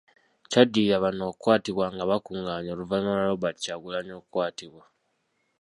[0.49, 4.83] Kyaddirira bano okukwatibwa nga bakunganye oluvannyuma lwa Robert Kyagulanyi okukwatibwa.